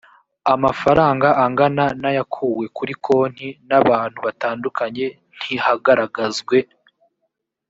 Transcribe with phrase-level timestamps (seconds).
[0.53, 5.05] amafaranga angana na yakuwe kuri konti n abantu batandukanye
[5.37, 6.57] ntihagaragazwe